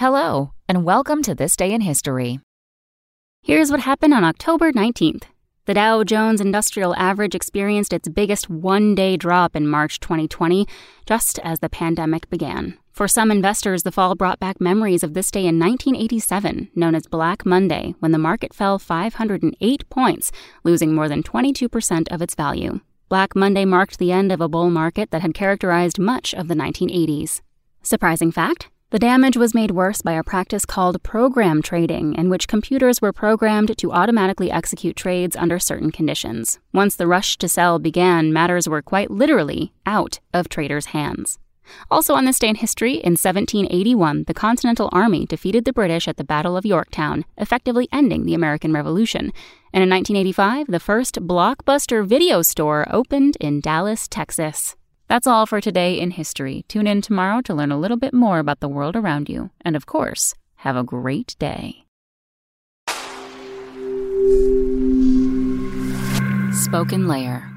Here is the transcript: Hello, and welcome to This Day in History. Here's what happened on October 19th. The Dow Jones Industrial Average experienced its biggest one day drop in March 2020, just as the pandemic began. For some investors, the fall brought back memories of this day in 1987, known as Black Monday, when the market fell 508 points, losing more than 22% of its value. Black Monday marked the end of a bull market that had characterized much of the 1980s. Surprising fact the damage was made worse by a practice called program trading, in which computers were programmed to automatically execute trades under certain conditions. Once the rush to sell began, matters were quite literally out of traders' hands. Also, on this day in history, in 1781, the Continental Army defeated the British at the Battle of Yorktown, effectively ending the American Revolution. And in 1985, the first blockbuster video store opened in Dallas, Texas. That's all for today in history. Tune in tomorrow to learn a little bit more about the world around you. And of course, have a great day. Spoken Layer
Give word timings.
Hello, 0.00 0.54
and 0.66 0.82
welcome 0.82 1.22
to 1.24 1.34
This 1.34 1.54
Day 1.54 1.74
in 1.74 1.82
History. 1.82 2.40
Here's 3.42 3.70
what 3.70 3.80
happened 3.80 4.14
on 4.14 4.24
October 4.24 4.72
19th. 4.72 5.24
The 5.66 5.74
Dow 5.74 6.04
Jones 6.04 6.40
Industrial 6.40 6.96
Average 6.96 7.34
experienced 7.34 7.92
its 7.92 8.08
biggest 8.08 8.48
one 8.48 8.94
day 8.94 9.18
drop 9.18 9.54
in 9.54 9.68
March 9.68 10.00
2020, 10.00 10.66
just 11.04 11.38
as 11.40 11.58
the 11.58 11.68
pandemic 11.68 12.30
began. 12.30 12.78
For 12.92 13.06
some 13.06 13.30
investors, 13.30 13.82
the 13.82 13.92
fall 13.92 14.14
brought 14.14 14.40
back 14.40 14.58
memories 14.58 15.02
of 15.02 15.12
this 15.12 15.30
day 15.30 15.44
in 15.44 15.58
1987, 15.58 16.70
known 16.74 16.94
as 16.94 17.06
Black 17.06 17.44
Monday, 17.44 17.94
when 17.98 18.12
the 18.12 18.16
market 18.16 18.54
fell 18.54 18.78
508 18.78 19.90
points, 19.90 20.32
losing 20.64 20.94
more 20.94 21.10
than 21.10 21.22
22% 21.22 22.08
of 22.10 22.22
its 22.22 22.34
value. 22.34 22.80
Black 23.10 23.36
Monday 23.36 23.66
marked 23.66 23.98
the 23.98 24.12
end 24.12 24.32
of 24.32 24.40
a 24.40 24.48
bull 24.48 24.70
market 24.70 25.10
that 25.10 25.20
had 25.20 25.34
characterized 25.34 25.98
much 25.98 26.32
of 26.32 26.48
the 26.48 26.54
1980s. 26.54 27.42
Surprising 27.82 28.32
fact 28.32 28.70
the 28.90 28.98
damage 28.98 29.36
was 29.36 29.54
made 29.54 29.70
worse 29.70 30.02
by 30.02 30.12
a 30.12 30.24
practice 30.24 30.64
called 30.64 31.00
program 31.04 31.62
trading, 31.62 32.14
in 32.14 32.28
which 32.28 32.48
computers 32.48 33.00
were 33.00 33.12
programmed 33.12 33.78
to 33.78 33.92
automatically 33.92 34.50
execute 34.50 34.96
trades 34.96 35.36
under 35.36 35.60
certain 35.60 35.92
conditions. 35.92 36.58
Once 36.72 36.96
the 36.96 37.06
rush 37.06 37.36
to 37.38 37.48
sell 37.48 37.78
began, 37.78 38.32
matters 38.32 38.68
were 38.68 38.82
quite 38.82 39.10
literally 39.10 39.72
out 39.86 40.18
of 40.34 40.48
traders' 40.48 40.86
hands. 40.86 41.38
Also, 41.88 42.14
on 42.14 42.24
this 42.24 42.40
day 42.40 42.48
in 42.48 42.56
history, 42.56 42.94
in 42.94 43.12
1781, 43.12 44.24
the 44.24 44.34
Continental 44.34 44.88
Army 44.90 45.24
defeated 45.24 45.64
the 45.64 45.72
British 45.72 46.08
at 46.08 46.16
the 46.16 46.24
Battle 46.24 46.56
of 46.56 46.66
Yorktown, 46.66 47.24
effectively 47.38 47.88
ending 47.92 48.26
the 48.26 48.34
American 48.34 48.72
Revolution. 48.72 49.32
And 49.72 49.84
in 49.84 49.90
1985, 49.90 50.66
the 50.66 50.80
first 50.80 51.20
blockbuster 51.20 52.04
video 52.04 52.42
store 52.42 52.88
opened 52.90 53.36
in 53.40 53.60
Dallas, 53.60 54.08
Texas. 54.08 54.74
That's 55.10 55.26
all 55.26 55.44
for 55.44 55.60
today 55.60 55.98
in 55.98 56.12
history. 56.12 56.64
Tune 56.68 56.86
in 56.86 57.02
tomorrow 57.02 57.40
to 57.40 57.52
learn 57.52 57.72
a 57.72 57.80
little 57.80 57.96
bit 57.96 58.14
more 58.14 58.38
about 58.38 58.60
the 58.60 58.68
world 58.68 58.94
around 58.94 59.28
you. 59.28 59.50
And 59.60 59.74
of 59.74 59.84
course, 59.84 60.34
have 60.58 60.76
a 60.76 60.84
great 60.84 61.34
day. 61.40 61.84
Spoken 66.52 67.08
Layer 67.08 67.49